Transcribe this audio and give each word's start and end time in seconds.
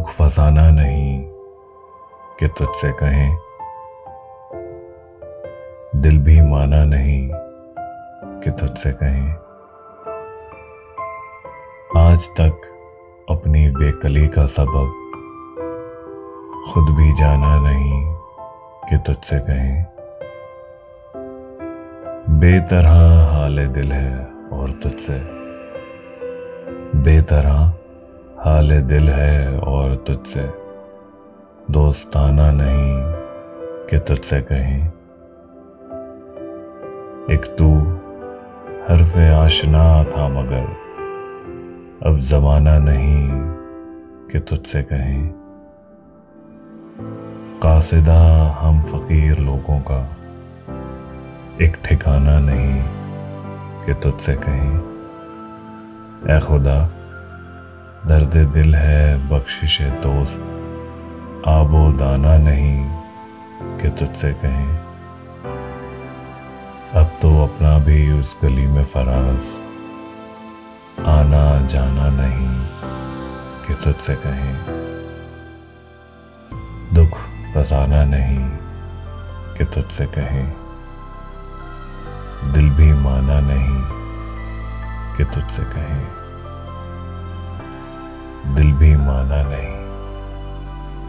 दुख 0.00 0.10
फसाना 0.10 0.70
नहीं 0.70 1.24
कि 2.38 2.48
तुझसे 2.48 2.92
कहें। 2.92 3.38
दिल 5.96 6.18
भी 6.18 6.40
माना 6.40 6.84
नहीं 6.84 7.30
कि 8.40 8.50
तुझसे 8.50 8.92
कहें। 8.92 9.32
आज 12.08 12.28
तक 12.28 12.60
अपनी 13.30 13.70
बेकली 13.70 14.28
का 14.28 14.46
सबब 14.46 14.88
खुद 16.72 16.84
भी 16.84 17.12
जाना 17.12 17.60
नहीं 17.60 18.14
कि 18.88 18.98
तुझसे 18.98 19.38
कहें। 19.38 19.86
बेतरह 22.38 23.24
हाल 23.32 23.66
दिल 23.66 23.92
है 23.92 24.26
और 24.52 24.70
तुझसे 24.70 25.20
बेतरह 26.98 27.72
हाल 28.44 28.82
दिल 28.82 29.08
है 29.08 29.58
और 29.58 29.96
तुझसे। 29.96 30.50
दोस्ताना 31.70 32.50
नहीं 32.50 32.96
कि 33.86 33.98
तुझसे 33.98 34.40
कहें। 34.40 34.86
एक 37.34 37.56
तू, 37.58 37.80
हरफ 38.88 39.16
आशना 39.16 40.04
था 40.04 40.28
मगर। 40.28 40.76
अब 42.06 42.18
जमाना 42.18 42.78
नहीं 42.78 43.30
कि 44.28 44.38
तुझसे 44.38 44.82
कहें। 44.82 45.28
कासिदा 47.62 48.48
हम 48.60 48.80
फकीर 48.80 49.38
लोगों 49.38 49.80
का। 49.80 50.16
एक 51.62 51.76
ठिकाना 51.84 52.38
नहीं 52.40 52.84
कि 53.86 53.94
तुझसे 53.94 54.34
कहें। 54.34 54.78
ए 56.36 56.40
खुदा 56.40 56.90
दर्द 58.06 58.36
दिल 58.36 58.74
है, 58.74 59.28
बख्शिश 59.28 59.80
है 59.80 60.00
दोस्त। 60.00 60.38
आबो 61.48 61.92
दाना 61.92 62.38
नहीं 62.38 63.00
कि 63.78 63.88
तुझसे 63.88 64.32
कहें। 64.32 64.78
अब 66.94 67.04
तो 67.22 67.44
अपना 67.44 67.78
भी 67.78 68.12
उस 68.12 68.36
गली 68.44 68.66
में 68.66 68.84
फराज। 68.84 69.42
आना 71.06 71.66
जाना 71.66 72.08
नहीं 72.08 72.66
कि 73.66 73.84
तुझसे 73.84 74.14
कहें। 74.14 74.56
दुख 76.94 77.18
फसाना 77.54 78.04
नहीं 78.04 78.50
कि 79.54 79.64
तुझसे 79.64 80.06
कहें। 80.06 80.52
दिल 82.52 82.70
भी 82.70 82.92
माना 82.92 83.40
नहीं 83.40 83.82
कि 85.16 85.24
तुझसे 85.24 85.62
कहें। 85.62 86.19
दिल 88.60 88.72
भी 88.72 88.96
माना 88.96 89.42
नहीं 89.42 89.76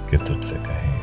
कि 0.09 0.17
तुझसे 0.17 0.55
कहें। 0.55 1.00